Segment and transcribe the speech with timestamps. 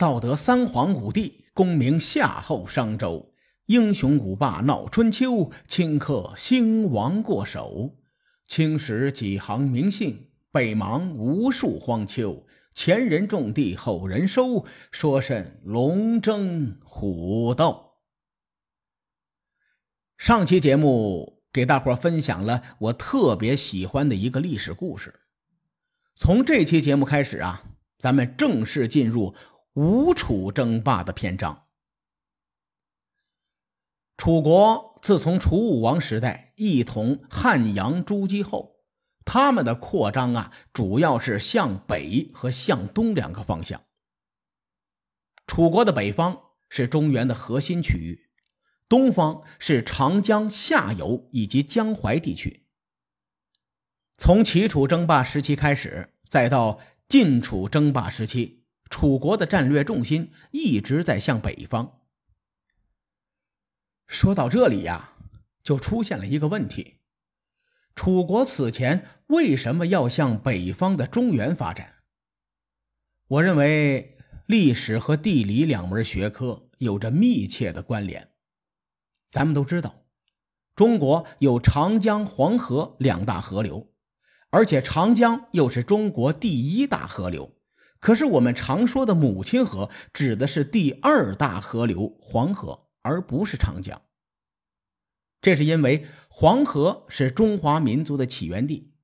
[0.00, 3.34] 道德三皇五帝，功名夏后商周，
[3.66, 7.98] 英雄五霸闹春秋，顷刻兴亡过手。
[8.46, 12.46] 青史几行名姓，北邙无数荒丘。
[12.72, 17.90] 前人种地，后人收，说甚龙争虎斗？
[20.16, 25.20] 上期节目给大伙分享了我特别喜欢的一个历史故事。
[26.14, 27.64] 从这期节目开始啊，
[27.98, 29.34] 咱们正式进入。
[29.74, 31.68] 吴楚争霸的篇章。
[34.16, 38.80] 楚国自从楚武王时代一统汉阳诸姬后，
[39.24, 43.84] 他们的扩张啊，主要是向北和向东两个方向。
[45.46, 48.28] 楚国的北方是中原的核心区域，
[48.88, 52.66] 东方是长江下游以及江淮地区。
[54.16, 58.59] 从齐楚争霸时期开始，再到晋楚争霸时期。
[58.90, 62.00] 楚国的战略重心一直在向北方。
[64.06, 65.12] 说到这里呀，
[65.62, 66.96] 就出现了一个问题：
[67.94, 72.02] 楚国此前为什么要向北方的中原发展？
[73.28, 78.32] 我认为历史和地理两门学科有着密切的关联。
[79.28, 80.02] 咱们都知道，
[80.74, 83.92] 中国有长江、黄河两大河流，
[84.50, 87.56] 而且长江又是中国第一大河流。
[88.00, 94.02] 可是我们常说的母亲河指的是第二大河流黄河，而不是长江。
[95.42, 98.94] 这是因为黄河是中华民族的起源地，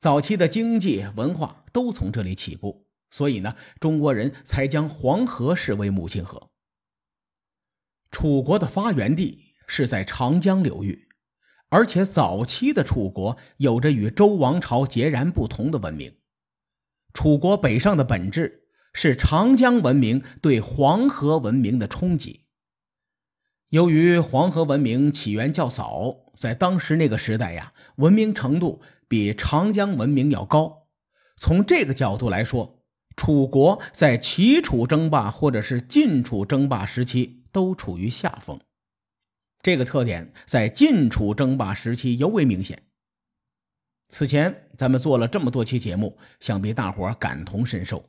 [0.00, 6.50] 早期的经济文化都从这里起步，所以呢，中国人才将黄河视为母亲河。
[8.10, 11.08] 楚国的发源地是在长江流域，
[11.68, 16.16] 而且早期的楚国有着与周王朝截然不同的文明。
[17.14, 22.42] 楚国北上的本质是长江文明对黄河文明的冲击。
[23.70, 30.88] 由于黄河文明起源较早，在当时那个时代呀，文明程度比长江文明要高。
[31.36, 32.84] 从这个角度来说，
[33.16, 38.60] 楚国在齐楚争霸或者是晋楚争霸时期都处于下风。
[39.62, 42.82] 这个特点在晋楚争霸时期尤为明显。
[44.16, 48.08] 此前咱们做了这么多期节目，想必大伙感同身受。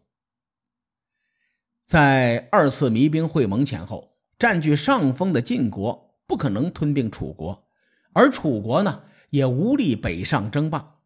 [1.87, 7.67] 在二次弭兵会盟前后，占据上风的晋国不可能吞并楚国，
[8.13, 9.01] 而楚国呢
[9.31, 10.97] 也无力北上争霸，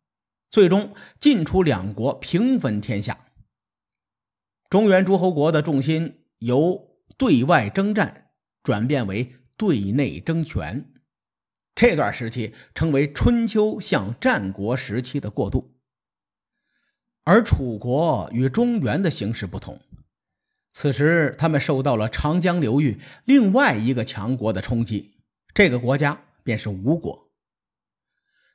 [0.52, 3.28] 最终晋楚两国平分天下。
[4.70, 8.32] 中原诸侯国的重心由对外征战
[8.64, 10.92] 转变为对内争权。
[11.80, 15.72] 这段时期称为春秋向战国时期的过渡，
[17.24, 19.80] 而楚国与中原的形势不同，
[20.74, 25.14] 此时他们受到了长江流域另外一个强国的冲击，
[25.54, 27.30] 这个国家便是吴国。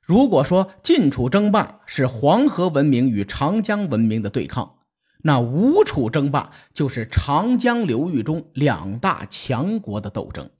[0.02, 4.80] 如果说晋楚争霸是黄河文明与长江文明的对抗，
[5.22, 10.50] 那吴楚争霸就是长江流域中两大强国的斗争。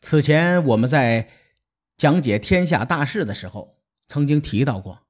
[0.00, 1.28] 此前我们在
[1.96, 5.06] 讲解天下大势的时候，曾经提到过，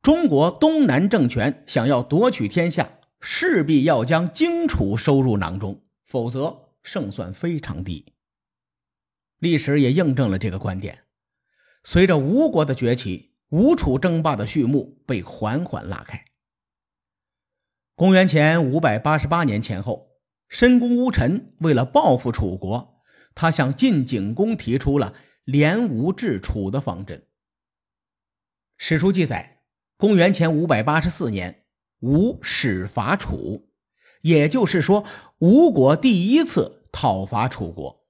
[0.00, 8.12] 中国东南政权想要夺取天下，势必要将荆楚收入囊中，否则胜算非常低。
[9.40, 11.00] 历史也印证了这个观点。
[11.82, 16.24] 随着吴国的崛起，吴楚争霸的序幕被缓缓拉开。
[17.96, 20.10] 公元前五百八十八年前后，
[20.48, 22.95] 申公乌臣为了报复楚国。
[23.36, 25.14] 他向晋景公提出了
[25.44, 27.22] 联吴制楚的方针。
[28.78, 29.62] 史书记载，
[29.96, 31.64] 公元前五百八十四年，
[32.00, 33.68] 吴始伐楚，
[34.22, 35.04] 也就是说，
[35.38, 38.06] 吴国第一次讨伐楚国。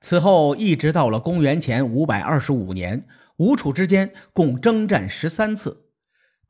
[0.00, 3.08] 此后一直到了公元前五百二十五年，
[3.38, 5.90] 吴楚之间共征战十三次，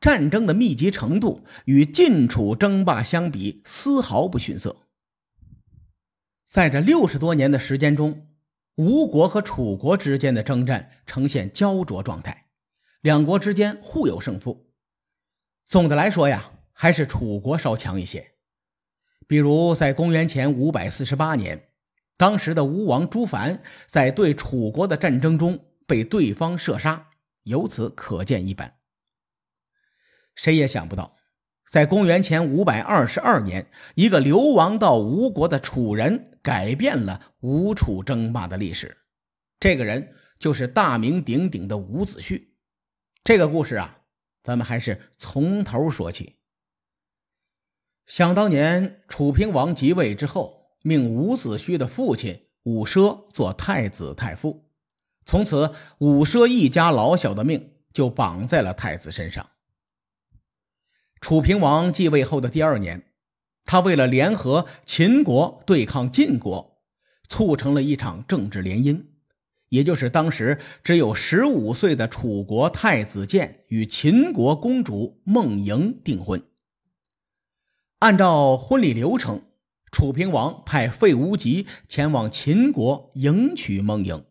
[0.00, 4.85] 战争的密集程度与晋楚争霸相比，丝毫不逊色。
[6.56, 8.28] 在这六十多年的时间中，
[8.76, 12.46] 吴国和楚国之间的征战呈现焦灼状态，
[13.02, 14.72] 两国之间互有胜负。
[15.66, 18.32] 总的来说呀，还是楚国稍强一些。
[19.26, 21.68] 比如在公元前五百四十八年，
[22.16, 27.10] 当时的吴王朱凡在对楚国的战争中被对方射杀，
[27.42, 28.78] 由此可见一斑。
[30.34, 31.15] 谁也想不到。
[31.66, 38.96] 在公元前五百二十二年，一个流亡到吴国的楚人改变了吴楚争霸的历史。
[39.58, 42.40] 这个人就是大名鼎鼎的伍子胥。
[43.24, 44.02] 这个故事啊，
[44.44, 46.36] 咱们还是从头说起。
[48.06, 54.70] 想当年，楚平王即位之后，命伍子胥的父亲伍奢做太子太傅，
[55.24, 59.50] 从此伍奢一家老小的命就绑在了太子身上。
[61.26, 63.02] 楚平王继位后的第二年，
[63.64, 66.78] 他为了联合秦国对抗晋国，
[67.28, 69.06] 促成了一场政治联姻，
[69.68, 76.40] 也就是当时只有十五岁的楚国太子建与秦国公主孟莹订婚。
[77.98, 79.42] 按照婚礼流程，
[79.90, 84.24] 楚平王派费无极前往秦国迎娶孟莹。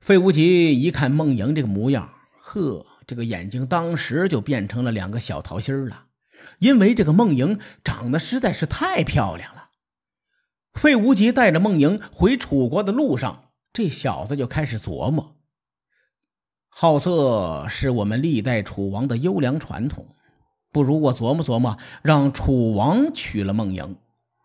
[0.00, 6.04] 费无极一看孟莹这个模样，呵，这个眼睛当时就变成了两个小桃心了，
[6.58, 9.70] 因为这个孟莹长得实在是太漂亮了。
[10.74, 15.36] 费无极带着孟莹回楚国的路上，这小子就开始琢磨：
[16.68, 20.14] 好色是我们历代楚王的优良传统。
[20.70, 23.96] 不如我琢磨琢磨，让楚王娶了孟莹，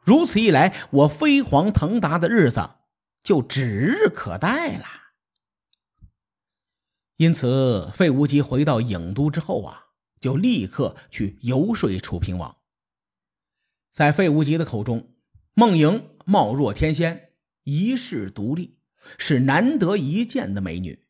[0.05, 2.69] 如此一来，我飞黄腾达的日子
[3.21, 4.85] 就指日可待了。
[7.23, 9.85] 因此，费无极回到郢都之后啊，
[10.19, 12.57] 就立刻去游说楚平王。
[13.93, 15.07] 在费无极的口中，
[15.53, 17.29] 孟莹貌若天仙，
[17.63, 18.77] 一世独立，
[19.17, 21.05] 是难得一见的美女。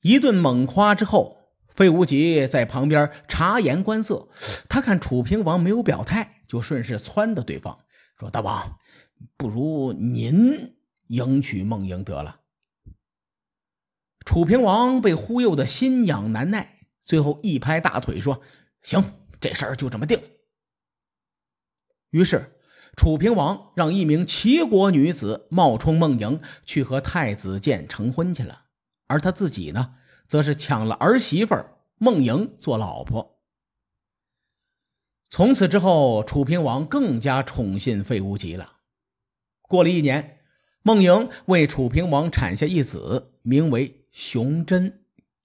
[0.00, 1.42] 一顿猛夸之后。
[1.68, 4.28] 费无极在旁边察言观色，
[4.68, 7.80] 他看楚平王没有表态，就顺势撺掇对方
[8.16, 8.78] 说：“大王，
[9.36, 10.76] 不如您
[11.08, 12.42] 迎娶孟莹得了。”
[14.24, 18.42] 楚平王被忽悠的心痒难耐，最后一拍大腿说
[18.82, 19.04] ：“行，
[19.40, 20.20] 这事儿就这么定。”
[22.10, 22.58] 于是，
[22.96, 28.66] 楚平王让一名齐国女子冒充孟莹去和太子建成婚去了，
[29.06, 29.96] 而他自己呢？
[30.26, 31.54] 则是抢了儿媳妇
[31.98, 33.42] 孟莹做老婆。
[35.28, 38.78] 从此之后，楚平王更加宠信费无极了。
[39.62, 40.38] 过了一年，
[40.82, 45.00] 孟莹为楚平王产下一子，名为熊真。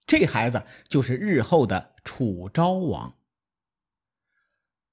[0.06, 3.16] 这孩子就是日后的楚昭王。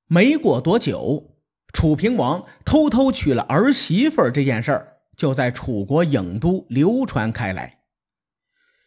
[0.07, 1.37] 没过多久，
[1.75, 7.81] 楚平王偷偷娶了儿媳妇这件事儿，就在楚国郢都流传开来。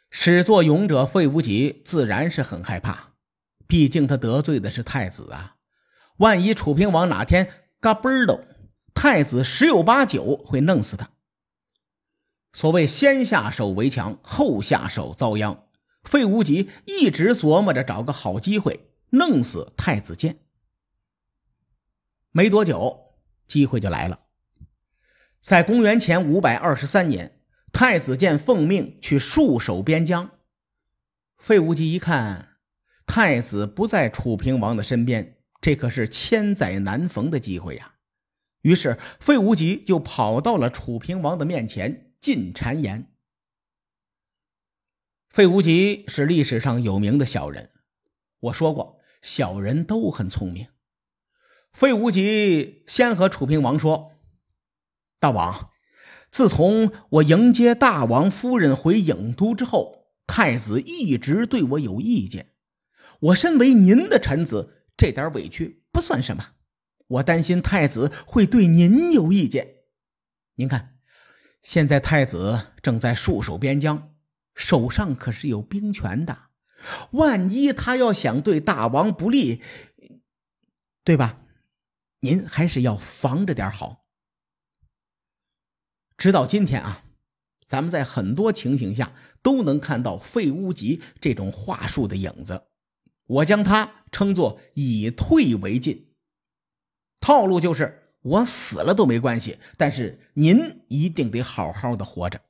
[0.09, 3.13] 始作俑者费无极自然是很害怕，
[3.67, 5.57] 毕竟他得罪的是太子啊！
[6.17, 8.47] 万一楚平王哪天嘎嘣的，
[8.95, 11.09] 太子十有八九会弄死他。
[12.53, 15.65] 所谓先下手为强，后下手遭殃。
[16.03, 20.39] 费无极一直琢磨着找个好机会弄死太子建。
[22.31, 23.15] 没多久，
[23.47, 24.21] 机会就来了，
[25.41, 27.35] 在公元前五百二十三年。
[27.71, 30.31] 太子建奉命去戍守边疆，
[31.37, 32.57] 费无极一看，
[33.05, 37.93] 太子不在楚平王的身边，这可是千载难逢的机会呀。
[38.61, 43.11] 于是，费无极就跑到了楚平王的面前进谗言。
[45.29, 47.69] 费无极是历史上有名的小人，
[48.39, 50.67] 我说过，小人都很聪明。
[51.71, 54.13] 费无极先和楚平王说
[55.19, 55.71] ：“大王。”
[56.31, 62.53] 自从我迎接大王夫人回郢都之后，太子一直对我有意见。
[63.19, 66.51] 我身为您的臣子，这点委屈不算什么。
[67.07, 69.77] 我担心太子会对您有意见。
[70.53, 70.98] 您看，
[71.61, 74.15] 现在太子正在戍守边疆，
[74.55, 76.49] 手上可是有兵权的。
[77.11, 79.61] 万一他要想对大王不利，
[81.03, 81.41] 对吧？
[82.21, 84.05] 您还是要防着点好。
[86.17, 87.03] 直到今天啊，
[87.65, 92.67] 咱们在很多情形下都能看到费无极这种话术的影子。
[93.25, 96.13] 我将它称作以退为进。
[97.21, 102.41] 套路就是我死了都没关系，但是您一定得好好的活着。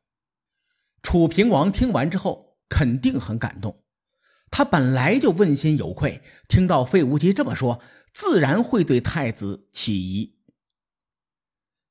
[1.01, 3.83] 楚平王听完之后肯定很感动，
[4.51, 7.81] 他本来就问心有愧，听到费无极这么说，
[8.13, 10.39] 自然会对太子起疑。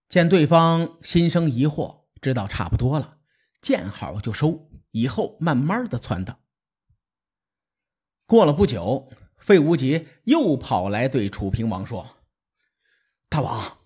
[0.09, 3.19] 见对方心生疑惑，知道差不多了，
[3.61, 6.37] 见好就收，以后慢慢的撺掇。
[8.27, 12.17] 过了不久，费无极又跑来对楚平王说
[13.29, 13.79] ：“大王，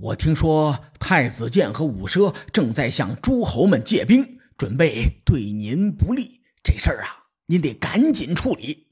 [0.00, 6.42] 我听说太子建和伍奢正在向诸侯们借兵，准备对您不利。
[6.62, 8.86] 这事儿啊，您得赶紧处理。”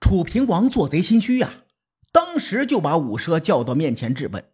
[0.00, 1.54] 楚平王做贼心虚呀，
[2.12, 4.52] 当时就把伍奢叫到面前质问。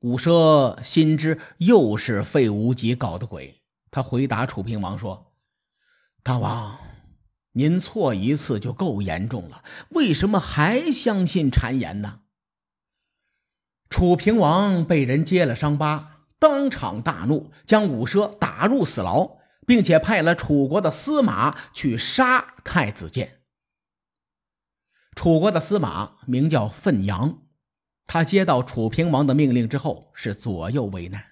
[0.00, 3.62] 伍奢心知又是费无极搞的鬼，
[3.92, 5.34] 他回答楚平王说
[6.24, 6.76] ：“大王，
[7.52, 12.21] 您错一次就够严重了，为什么还相信谗言呢？
[13.92, 23.42] 楚平王被人揭了伤疤，当场大怒，将伍奢打入死牢，并且派了楚国的司马去杀太子建。
[25.14, 27.42] 楚国的司马名叫奋阳，
[28.06, 31.22] 他接到楚平王的命令之后是左右为难，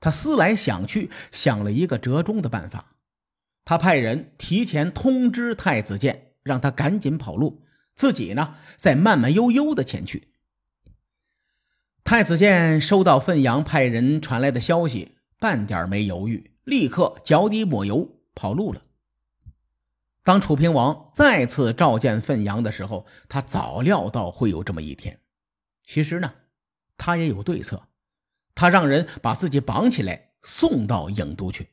[0.00, 2.96] 他思来想去，想了一个折中的办法。
[3.64, 7.62] 他派人提前通知太子建，让他赶紧跑路，
[7.94, 10.29] 自己呢再慢慢悠悠的前去。
[12.10, 18.82] 太子建收到奋阳派人传来的消息，半点没犹豫，立刻脚底抹油跑路了。
[20.24, 25.20] 当楚平王再次召见奋阳的时候，他早料到会有这么一天。
[25.84, 26.34] 其实呢，
[26.98, 27.86] 他也有对策，
[28.56, 31.68] 他让人把自己绑起来送到郢都去。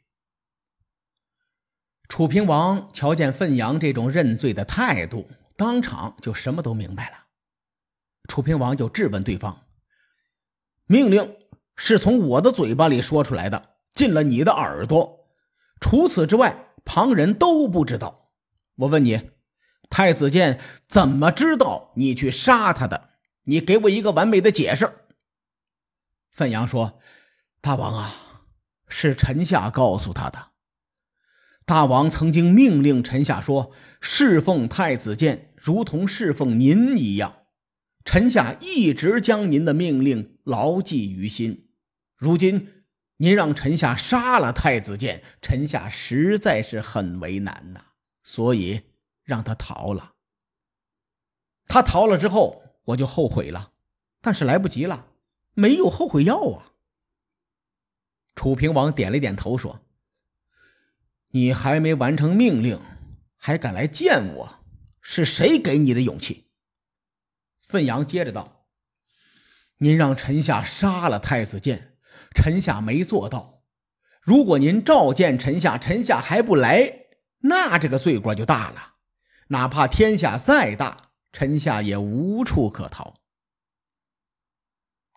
[2.07, 7.25] 楚平王瞧见奋阳这种认罪的态度，当场就什么都明白了。
[8.29, 9.65] 楚平王就质问对方
[10.87, 11.35] ：“命令
[11.75, 15.27] 是从我的嘴巴里说出来的，进了你的耳朵，
[15.79, 18.29] 除此之外，旁人都不知道。
[18.77, 19.29] 我问你，
[19.89, 23.09] 太子建怎么知道你去杀他的？
[23.43, 24.89] 你给我一个完美的解释。”
[26.31, 26.99] 范阳说
[27.61, 28.15] ：“大王啊，
[28.87, 30.47] 是臣下告诉他的。”
[31.65, 37.33] 大王曾经命令臣下说：“侍奉太子建如同侍奉您一样。”
[38.07, 41.67] 臣下一直将您的命令牢记于心。
[42.15, 42.85] 如今
[43.17, 47.81] 您让臣下杀了太子建，臣下实在是很为难呐，
[48.23, 48.83] 所以
[49.25, 50.13] 让他逃了。
[51.67, 53.73] 他逃了之后，我就后悔了，
[54.21, 55.07] 但是来不及了，
[55.53, 56.71] 没有后悔药啊。
[58.35, 59.81] 楚平王点了点头说。
[61.31, 62.79] 你还没完成命令，
[63.35, 64.59] 还敢来见我？
[65.01, 66.46] 是谁给你的勇气？
[67.67, 68.65] 奋阳接着道
[69.79, 71.97] ：“您让臣下杀了太子建，
[72.33, 73.63] 臣下没做到。
[74.21, 77.07] 如果您召见臣下，臣下还不来，
[77.39, 78.93] 那这个罪过就大了。
[79.49, 83.15] 哪怕天下再大，臣下也无处可逃。”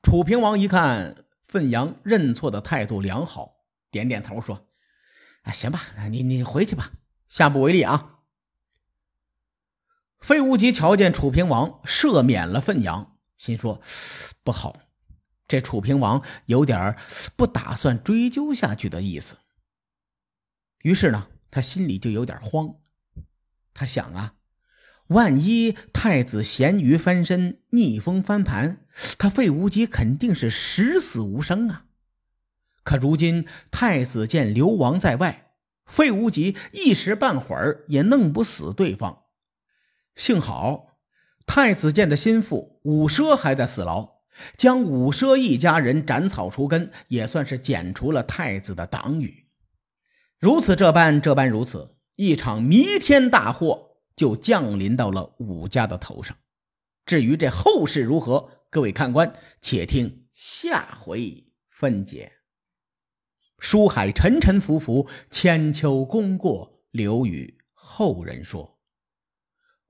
[0.03, 3.53] 楚平王一看奋阳认错的态度良好，
[3.93, 4.67] 点点头说。
[5.43, 5.81] 啊，行吧，
[6.11, 6.91] 你你回去吧，
[7.29, 8.20] 下不为例啊。
[10.21, 13.81] 费无极瞧见楚平王赦免了奋阳，心说
[14.45, 14.77] 不好，
[15.49, 16.97] 这楚平王有点
[17.37, 19.37] 不打算追究下去的意思。
[20.83, 22.75] 于是呢，他心里就有点慌。
[23.73, 24.35] 他想啊，
[25.09, 28.85] 万一太子咸鱼翻身，逆风翻盘，
[29.19, 31.87] 他费无极肯定是十死无生啊。
[32.83, 35.53] 可如今太子见流亡在外，
[35.87, 39.20] 费无极一时半会儿也弄不死对方。
[40.15, 40.99] 幸好
[41.47, 44.21] 太子建的心腹伍奢还在死牢，
[44.57, 49.47] 将伍奢一家人斩草除根，也算是剪除了太子的党羽。
[50.39, 56.37] 如此这般，这般如此，一场弥天大祸就降临到了伍家的头上。
[57.05, 62.33] 至于这后事如何，各位看官且听下回分解。
[63.59, 68.80] 书海沉沉浮浮，千秋功过留与后人说。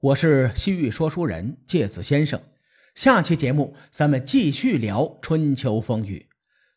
[0.00, 2.40] 我是西域说书人介子先生，
[2.94, 6.30] 下期节目咱们继续聊春秋风雨。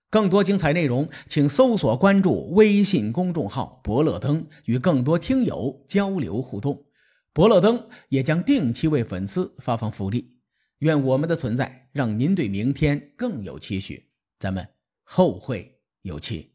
[0.09, 6.83] 更多精彩内容，请搜索关注微信公众号“伯乐灯”，与更多听友交流互动。
[7.31, 10.39] 伯乐灯也将定期为粉丝发放福利。
[10.79, 14.09] 愿我们的存在让您对明天更有期许。
[14.37, 14.67] 咱们
[15.03, 16.52] 后会有期。